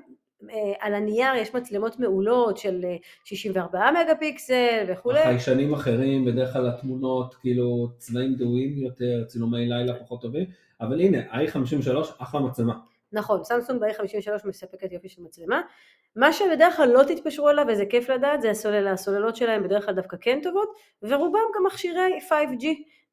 [0.80, 2.86] על הנייר יש מצלמות מעולות של
[3.24, 5.20] 64 אה, מגה פיקסל וכולי.
[5.20, 10.46] החיישנים אחרים, בדרך כלל התמונות כאילו צבעים דהויים יותר, צילומי לילה פחות טובים,
[10.82, 12.74] אבל הנה, i53 אחלה מצלמה.
[13.14, 15.62] נכון, סמסונג ב-i53 מספקת יופי של מצלמה.
[16.16, 18.92] מה שבדרך כלל לא תתפשרו עליו, וזה כיף לדעת, זה הסוללה.
[18.92, 20.70] הסוללות שלהם בדרך כלל דווקא כן טובות,
[21.04, 22.66] ורובם גם מכשירי 5G.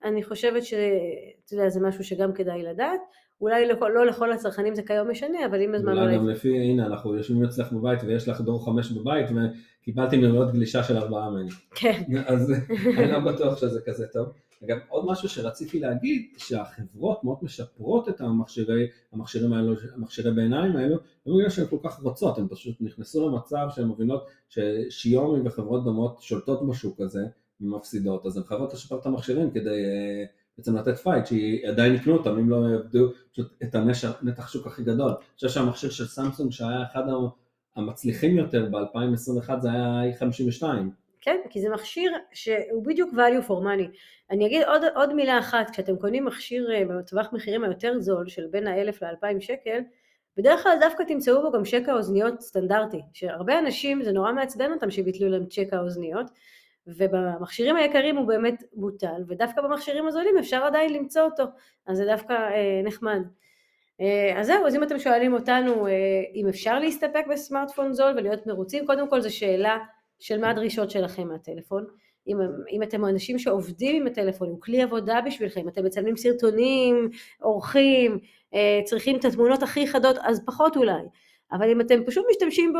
[0.04, 3.00] אני חושבת שזה משהו שגם כדאי לדעת.
[3.40, 6.16] אולי לכל, לא לכל הצרכנים זה כיום משנה, אבל עם הזמן אולי.
[6.16, 10.82] גם לפי, הנה, אנחנו יושבים אצלך בבית ויש לך דור חמש בבית וקיבלתי מראות גלישה
[10.82, 11.50] של ארבעה ממני.
[11.74, 12.52] כן, אז
[12.98, 14.28] אני לא בטוח שזה כזה טוב.
[14.64, 20.96] אגב, עוד משהו שרציתי להגיד, שהחברות מאוד משפרות את המכשירי, המכשירים האלו, המכשירי בעיניים האלו,
[21.26, 26.22] לא בגלל שהן כל כך רוצות, הן פשוט נכנסו למצב שהן מבינות ששיומי וחברות דומות
[26.22, 27.26] שולטות בשוק הזה
[27.60, 30.24] ומפסידות, אז הן חייבות לשפר את המכשירים כדי אה,
[30.60, 32.56] בעצם לתת fight, שעדיין יקנו אותם, אם לא
[33.32, 35.10] פשוט את הנתח שוק הכי גדול.
[35.10, 37.02] אני חושב שהמכשיר של סמסונג שהיה אחד
[37.76, 40.64] המצליחים יותר ב-2021 זה היה A52.
[41.20, 43.96] כן, כי זה מכשיר שהוא בדיוק value for money.
[44.30, 48.46] אני אגיד עוד, עוד מילה אחת, כשאתם קונים מכשיר אה, בטווח מחירים היותר זול של
[48.50, 49.80] בין האלף לאלפיים שקל,
[50.36, 54.90] בדרך כלל דווקא תמצאו בו גם ג'ק האוזניות סטנדרטי, שהרבה אנשים זה נורא מעצבן אותם
[54.90, 56.26] שביטלו להם ג'ק האוזניות,
[56.86, 61.42] ובמכשירים היקרים הוא באמת בוטל, ודווקא במכשירים הזולים אפשר עדיין למצוא אותו,
[61.86, 63.20] אז זה דווקא אה, נחמד.
[64.00, 65.92] אה, אז זהו, אז אם אתם שואלים אותנו אה,
[66.34, 69.78] אם אפשר להסתפק בסמארטפון זול ולהיות מרוצים, קודם כל זו שאלה
[70.18, 71.86] של מה הדרישות שלכם מהטלפון.
[72.28, 72.36] אם,
[72.72, 78.18] אם אתם אנשים שעובדים עם הטלפון, הוא כלי עבודה בשבילכם, אתם מצלמים סרטונים, עורכים,
[78.54, 81.02] אה, צריכים את התמונות הכי חדות, אז פחות אולי.
[81.52, 82.78] אבל אם אתם פשוט משתמשים בו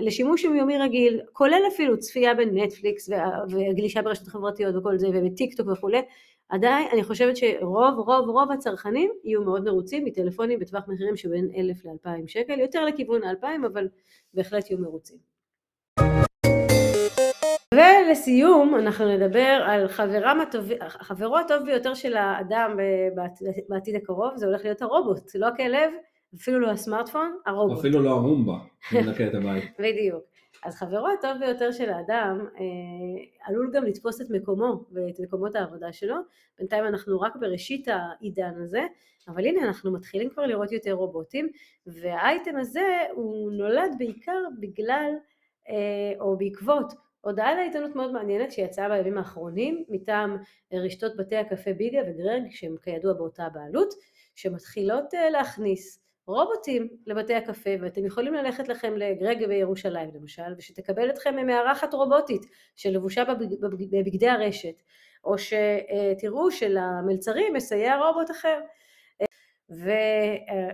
[0.00, 3.10] לשימוש יומיומי רגיל, כולל אפילו צפייה בנטפליקס
[3.50, 6.02] וגלישה ברשתות חברתיות וכל זה, ובטיק טוק וכולי,
[6.48, 11.84] עדיין אני חושבת שרוב רוב רוב הצרכנים יהיו מאוד מרוצים מטלפונים בטווח מחירים שבין 1,000
[11.84, 13.88] ל-2,000 שקל, יותר לכיוון ה-2,000 אבל
[14.34, 15.16] בהחלט יהיו מרוצים.
[17.74, 19.86] ולסיום אנחנו נדבר על
[20.40, 22.76] הטוב, חברו הטוב ביותר של האדם
[23.68, 25.90] בעתיד הקרוב, זה הולך להיות הרובוט, לא הכלב,
[26.34, 27.78] אפילו לא הסמארטפון, הרובוט.
[27.78, 28.58] אפילו לא הרומבה,
[28.92, 29.64] מנקה את הבית.
[29.84, 30.24] בדיוק.
[30.64, 35.92] אז חברו הטוב ביותר של האדם אה, עלול גם לתפוס את מקומו ואת מקומות העבודה
[35.92, 36.16] שלו.
[36.58, 38.82] בינתיים אנחנו רק בראשית העידן הזה,
[39.28, 41.48] אבל הנה אנחנו מתחילים כבר לראות יותר רובוטים,
[41.86, 45.10] והאייטם הזה הוא נולד בעיקר בגלל
[45.68, 50.36] אה, או בעקבות הודעה לעיתונות מאוד מעניינת שיצאה בימים האחרונים מטעם
[50.72, 53.94] רשתות בתי הקפה ביגה וגרג שהם כידוע באותה בעלות
[54.34, 61.46] שמתחילות אה, להכניס רובוטים לבתי הקפה ואתם יכולים ללכת לכם לגרג בירושלים למשל ושתקבל אתכם
[61.46, 62.42] מארחת רובוטית
[62.76, 63.24] שלבושה
[63.90, 64.82] בבגדי הרשת
[65.24, 68.60] או שתראו שלמלצרים מסייע רובוט אחר.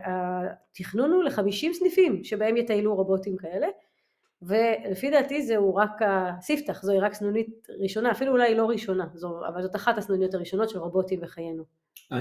[0.04, 3.66] והתכנון הוא לחמישים סניפים שבהם יטיילו רובוטים כאלה
[4.42, 9.62] ולפי דעתי זהו רק הספתח, זוהי רק סנונית ראשונה, אפילו אולי לא ראשונה, זו, אבל
[9.62, 11.64] זאת אחת הסנוניות הראשונות של רובוטים בחיינו.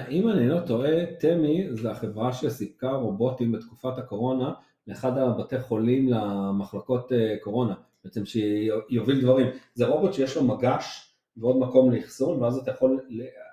[0.09, 4.53] אם אני לא טועה, תמי זה החברה שסיפקה רובוטים בתקופת הקורונה
[4.87, 9.47] לאחד הבתי חולים למחלקות אה, קורונה, בעצם שיוביל דברים.
[9.73, 12.99] זה רובוט שיש לו מגש ועוד מקום לאחסון, ואז אתה יכול,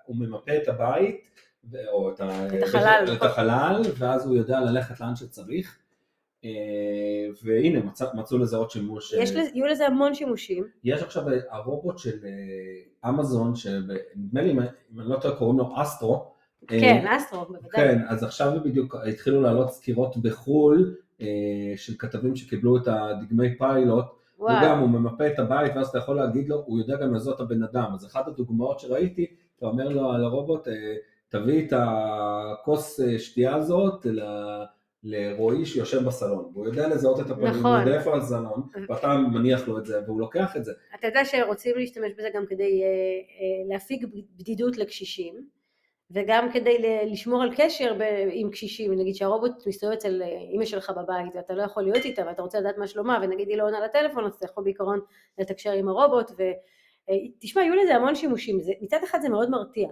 [0.07, 1.28] הוא ממפה את הבית,
[1.92, 5.78] או את, את החלל, את החלל, ואז הוא יודע ללכת לאן שצריך.
[6.44, 6.51] אה,
[7.42, 9.12] והנה מצא, מצאו לזה עוד שימוש.
[9.12, 10.64] יש לזה, יהיו לזה המון שימושים.
[10.85, 14.68] יש עכשיו הרובוט של אה, אמזון, שנדמה לי אם אני
[15.09, 16.33] לא טועה קוראים לו אסטרו.
[16.70, 17.70] אה, כן, אסטרו, בוודאי.
[17.72, 20.94] כן, אז עכשיו בדיוק התחילו לעלות סקירות בחו"ל
[21.77, 24.05] של כתבים שקיבלו את הדגמי פיילוט.
[24.38, 24.55] וואו.
[24.55, 27.40] הוא גם, הוא ממפה את הבית ואז אתה יכול להגיד לו, הוא יודע גם לזאת
[27.40, 27.90] הבן אדם.
[27.94, 29.27] אז אחת הדוגמאות שראיתי,
[29.59, 30.68] אתה אומר לו על הרובוט,
[31.29, 34.07] תביא את הכוס שתייה הזאת,
[35.09, 37.71] לרועי שיושב בסלון, והוא יודע לזהות את הפנים, נכון.
[37.71, 40.73] הוא יודע איפה הסלון, ואתה מניח לו את זה, והוא לוקח את זה.
[40.94, 45.35] אתה יודע שרוצים להשתמש בזה גם כדי אה, אה, להפיג בדידות לקשישים,
[46.11, 47.97] וגם כדי לשמור על קשר
[48.33, 52.42] עם קשישים, נגיד שהרובוט מסתובב אצל אימא שלך בבית ואתה לא יכול להיות איתה ואתה
[52.42, 55.01] רוצה לדעת מה שלומה ונגיד היא לא עונה לטלפון אז אתה יכול בעיקרון
[55.38, 59.88] לתקשר עם הרובוט ותשמע יהיו לזה המון שימושים, זה, מצד אחד זה מאוד מרתיע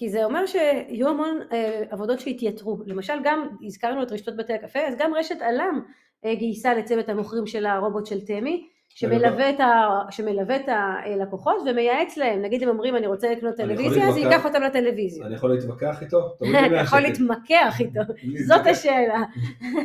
[0.00, 2.78] כי זה אומר שיהיו המון אה, עבודות שהתייתרו.
[2.86, 5.80] למשל גם, הזכרנו את רשתות בתי הקפה, אז גם רשת עלם
[6.24, 12.16] אה, גייסה לצוות המוכרים של הרובוט של תמי, שמלווה את, ה, שמלווה את הלקוחות ומייעץ
[12.16, 15.26] להם, נגיד הם אומרים אני רוצה לקנות טלוויזיה, אז ייקח אותם לטלוויזיה.
[15.26, 16.18] אני יכול להתווכח איתו?
[16.66, 18.00] אתה יכול להתמקח איתו,
[18.48, 19.22] זאת השאלה.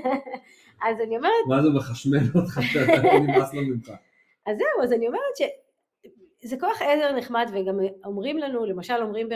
[0.89, 1.31] אז אני אומרת...
[1.47, 2.59] מה זה מחשמל אותך
[3.21, 3.89] נמאס לו ממך?
[4.47, 5.41] אז זהו, אז אני אומרת ש...
[6.45, 9.29] זה כוח עזר נחמד וגם אומרים לנו, למשל אומרים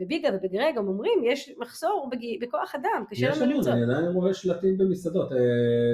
[0.00, 3.60] בביגה ובגרג, הם אומרים יש מחסור בכוח אדם, קשה לנו למצוא.
[3.60, 5.38] יש לנו, אני עדיין רואה שלטים במסעדות, אה,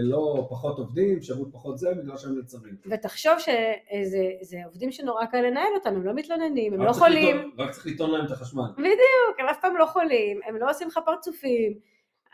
[0.03, 2.77] לא פחות עובדים, שירות פחות זה, בגלל שהם נצרים.
[2.91, 7.51] ותחשוב שזה עובדים שנורא קל לנהל אותם, הם לא מתלוננים, הם לא חולים.
[7.59, 8.71] רק צריך לטעון להם את החשמל.
[8.77, 11.79] בדיוק, הם אף פעם לא חולים, הם לא עושים לך פרצופים.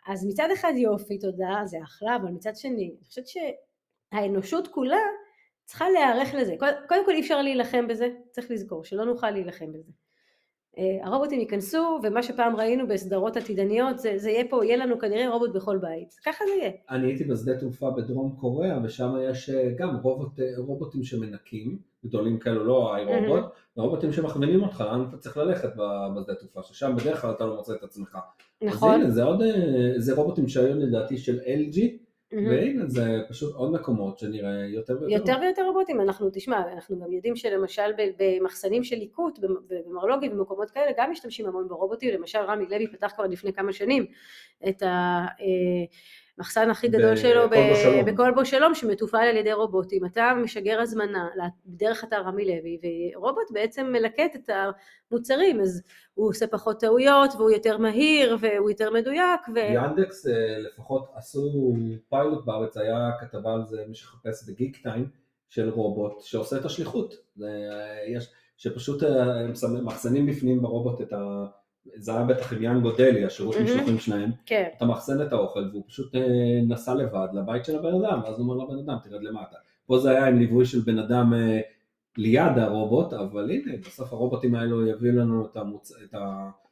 [0.06, 5.00] אז מצד אחד יופי, תודה, זה אחלה, אבל מצד שני, אני חושבת שהאנושות כולה
[5.66, 6.54] צריכה להיערך לזה.
[6.88, 9.92] קודם כל אי אפשר להילחם בזה, צריך לזכור שלא נוכל להילחם בזה.
[10.78, 15.28] אה, הרובוטים ייכנסו, ומה שפעם ראינו בסדרות עתידניות, זה, זה יהיה פה, יהיה לנו כנראה
[15.28, 16.14] רובוט בכל בית.
[16.24, 16.70] ככה זה יהיה.
[16.90, 22.38] אני הייתי בשדה תעופה בדרום קוריאה, ושם יש אה, גם רובוט, אה, רובוטים שמנקים, גדולים
[22.38, 23.80] כאלו, לא איי רובוט, mm-hmm.
[23.80, 25.68] רובוטים שמכווינים אותך לאן אתה צריך ללכת
[26.16, 28.18] בשדה תעופה, ששם בדרך כלל אתה לא מוצא את עצמך.
[28.62, 28.94] נכון.
[28.94, 29.42] אז הנה, זה עוד,
[29.96, 32.05] זה רובוטים שהיו לדעתי של LG.
[32.32, 35.12] והנה זה פשוט עוד מקומות שנראה יותר ויותר.
[35.12, 40.92] יותר ויותר רובוטים, אנחנו, תשמע, אנחנו גם יודעים שלמשל במחסנים של ליקוט, במרלוגים ובמקומות כאלה,
[40.96, 44.06] גם משתמשים המון ברובוטים, למשל רמי לוי פתח כבר לפני כמה שנים
[44.68, 45.26] את ה...
[46.38, 47.42] המחסן הכי גדול שלו
[48.06, 50.04] בכלבו שלום שמתופעל על ידי רובוטים.
[50.04, 51.28] אתה משגר הזמנה
[51.66, 52.78] דרך אתר רמי לוי
[53.14, 54.50] ורובוט בעצם מלקט את
[55.10, 55.82] המוצרים אז
[56.14, 59.40] הוא עושה פחות טעויות והוא יותר מהיר והוא יותר מדויק.
[59.54, 59.58] ו...
[59.58, 61.74] ינדקס אה, לפחות עשו
[62.08, 65.08] פיילוט בארץ, היה כתבה על זה מי שחפש בגיק טיים
[65.48, 67.14] של רובוט שעושה את השליחות.
[67.42, 67.48] אה,
[68.08, 69.52] יש, שפשוט אה, הם
[69.84, 71.46] מחסנים בפנים ברובוט את ה...
[71.94, 73.56] זה היה בטח עם יאן גודלי, השירות.
[73.56, 74.68] משלוחים שלהם, כן.
[74.76, 76.20] אתה מאחסן את האוכל והוא פשוט אה,
[76.68, 79.56] נסע לבד לבית של הבן אדם, ואז הוא אומר לבן אדם תרד למטה.
[79.86, 81.60] פה זה היה עם ליווי של בן אדם אה,
[82.16, 85.92] ליד הרובוט, אבל הנה, בסוף הרובוטים האלו יביאו לנו את, המוצ...
[86.04, 86.14] את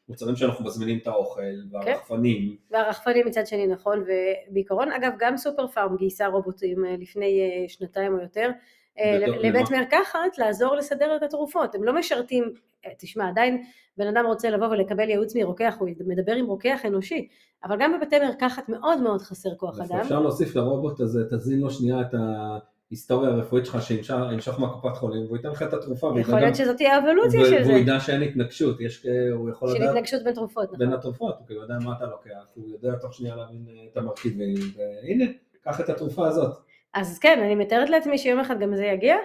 [0.08, 2.56] המוצרים שאנחנו מזמינים את האוכל, והרחפנים.
[2.68, 2.74] כן.
[2.74, 4.04] והרחפנים מצד שני, נכון,
[4.50, 8.50] ובעיקרון, אגב, גם סופר פארם גייסה רובוטים אה, לפני שנתיים או יותר.
[8.98, 12.52] אה, לבית מרקחת לעזור לסדר את התרופות, הם לא משרתים,
[12.86, 13.62] אה, תשמע עדיין
[13.98, 17.28] בן אדם רוצה לבוא ולקבל ייעוץ מרוקח, הוא מדבר עם רוקח אנושי,
[17.64, 20.00] אבל גם בבתי מרקחת מאוד מאוד חסר כוח אדם.
[20.00, 25.36] אפשר להוסיף לרובוט הזה, תזין לו שנייה את ההיסטוריה הרפואית שלך שימשוך מהקופת חולים והוא
[25.36, 26.12] ייתן לך את התרופה.
[26.18, 27.70] יכול להיות שזאת תהיה האבולוציה של זה.
[27.70, 29.80] והוא ידע שאין התנגשות, יש, הוא יכול לדעת...
[29.80, 30.78] של התנגשות בין תרופות, נכון.
[30.78, 33.96] בין התרופות, הוא כאילו יודע מה אתה לוקח, הוא יודע תוך שנייה להבין אה, את
[33.96, 35.24] המרכיבים, והנה,
[35.64, 36.58] קח את התרופה הזאת.
[36.94, 39.16] אז כן, אני מתארת לעצמי שיום אחד גם זה יגיע,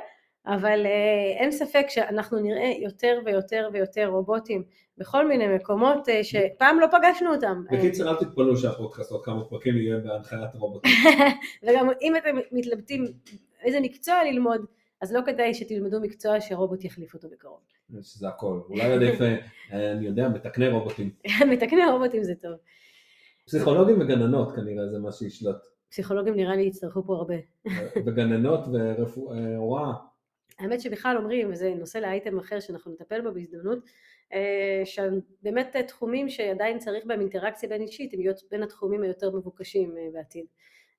[0.46, 4.64] אבל אה, אין ספק שאנחנו נראה יותר ויותר ויותר רובוטים
[4.98, 7.64] בכל מיני מקומות אה, שפעם לא פגשנו אותם.
[7.72, 10.92] בקיצר, אל תתפלאו שהפודקאסט עוד כמה פרקים יהיה בהנחיית רובוטים.
[11.64, 13.06] וגם אם אתם מתלבטים
[13.64, 14.66] איזה מקצוע ללמוד,
[15.02, 17.60] אז לא כדאי שתלמדו מקצוע שרובוט יחליף אותו בקרוב.
[18.02, 18.60] שזה הכל.
[18.70, 21.10] אולי עדיף, אה, אני יודע, מתקני רובוטים.
[21.52, 22.54] מתקני רובוטים זה טוב.
[23.46, 25.79] פסיכולוגים וגננות כנראה זה מה שישלוט.
[25.90, 27.36] פסיכולוגים נראה לי יצטרכו פה הרבה.
[28.06, 29.94] וגננות והוראה.
[30.60, 33.80] האמת שבכלל אומרים, וזה נושא לאייטם אחר שאנחנו נטפל בו בהזדמנות,
[34.34, 38.20] אה, שבאמת תחומים שעדיין צריך בהם אינטראקציה בין אישית, הם
[38.52, 40.46] בין התחומים היותר מבוקשים אה, בעתיד.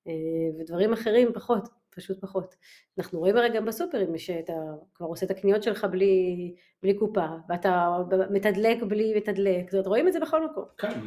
[0.08, 0.12] אה,
[0.58, 2.54] ודברים אחרים פחות, פשוט פחות.
[2.98, 4.52] אנחנו רואים הרי גם בסופרים שאתה
[4.94, 7.96] כבר עושה את הקניות שלך בלי, בלי קופה, ואתה
[8.30, 10.64] מתדלק בלי מתדלק, זאת אומרת רואים את זה בכל מקום.
[10.78, 11.00] כן,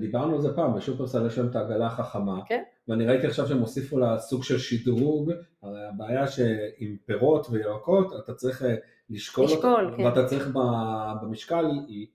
[0.00, 2.62] דיברנו על זה פעם, בשופרסל יש שם את העגלה החכמה, כן.
[2.88, 8.34] ואני ראיתי עכשיו שהם הוסיפו לה סוג של שדרוג, הרי הבעיה שעם פירות וירקות אתה
[8.34, 8.74] צריך אה,
[9.10, 10.04] לשקול, לשקול אותו, כן.
[10.04, 10.50] ואתה צריך
[11.22, 11.66] במשקל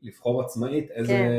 [0.01, 1.31] לבחור עצמאית איזה, כן.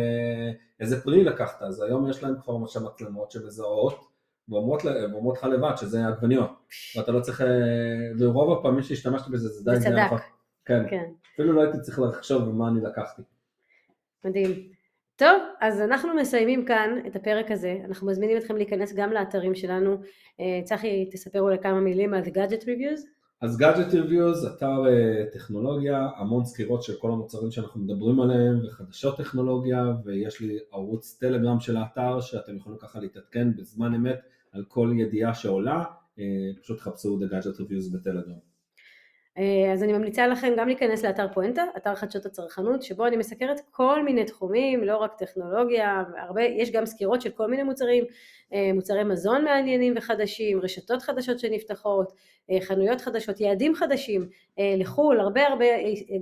[0.81, 4.09] איזה פרי לקחת, אז היום יש להם כבר מצלמות שמזהות
[4.49, 4.85] ואומרות,
[5.37, 6.51] לך לבד שזה עגבניות,
[6.97, 7.47] ואתה לא צריך, אה,
[8.19, 10.23] ורוב הפעמים שהשתמשתי בזה זה די צדק.
[10.65, 10.83] כן.
[10.91, 11.05] כן.
[11.35, 13.23] אפילו לא הייתי צריך לחשוב מה אני לקחתי.
[14.25, 14.69] מדהים.
[15.17, 19.97] טוב, אז אנחנו מסיימים כאן את הפרק הזה, אנחנו מזמינים אתכם להיכנס גם לאתרים שלנו,
[20.41, 23.19] אה, צחי תספר אולי כמה מילים על Gadget Reviews.
[23.41, 29.17] אז Gadget Reviews, אתר אה, טכנולוגיה, המון סקירות של כל המוצרים שאנחנו מדברים עליהם וחדשות
[29.17, 34.21] טכנולוגיה ויש לי ערוץ טלגרם של האתר שאתם יכולים ככה להתעדכן בזמן אמת
[34.53, 35.85] על כל ידיעה שעולה,
[36.19, 36.25] אה,
[36.63, 38.49] פשוט חפשו The Gadget Reviews בטלגרם.
[39.39, 43.61] אה, אז אני ממליצה לכם גם להיכנס לאתר פואנטה, אתר חדשות הצרכנות, שבו אני מסקרת
[43.71, 48.05] כל מיני תחומים, לא רק טכנולוגיה, הרבה, יש גם סקירות של כל מיני מוצרים,
[48.53, 52.13] אה, מוצרי מזון מעניינים וחדשים, רשתות חדשות שנפתחות,
[52.63, 54.29] חנויות חדשות, יעדים חדשים
[54.79, 55.65] לחו"ל, הרבה הרבה,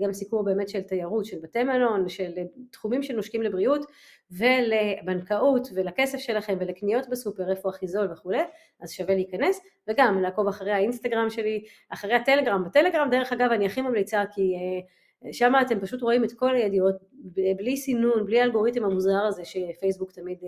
[0.03, 2.33] גם סיקור באמת של תיירות, של בתי מלון, של
[2.71, 3.87] תחומים שנושקים לבריאות
[4.31, 8.43] ולבנקאות ולכסף שלכם ולקניות בסופר, איפה הכי זול וכולי,
[8.81, 13.81] אז שווה להיכנס, וגם לעקוב אחרי האינסטגרם שלי, אחרי הטלגרם, בטלגרם דרך אגב אני הכי
[13.81, 14.87] ממליצה כי uh,
[15.33, 16.95] שם אתם פשוט רואים את כל הידיעות
[17.57, 20.47] בלי סינון, בלי האלגוריתם המוזר הזה שפייסבוק תמיד uh,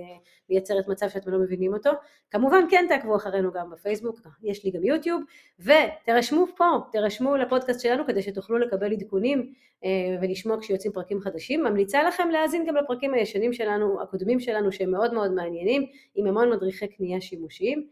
[0.51, 1.91] מייצרת מצב שאתם לא מבינים אותו.
[2.31, 5.23] כמובן כן תעקבו אחרינו גם בפייסבוק, יש לי גם יוטיוב,
[5.61, 9.87] ותרשמו פה, תרשמו לפודקאסט שלנו כדי שתוכלו לקבל עדכונים uh,
[10.23, 11.65] ולשמוע כשיוצאים פרקים חדשים.
[11.65, 16.51] ממליצה לכם להאזין גם לפרקים הישנים שלנו, הקודמים שלנו שהם מאוד מאוד מעניינים, עם המון
[16.53, 17.87] מדריכי קנייה שימושיים,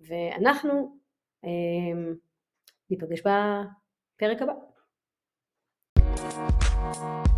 [0.00, 0.96] ואנחנו
[1.44, 1.48] um,
[2.90, 4.71] ניפגש בפרק הבא.
[6.94, 7.32] Thank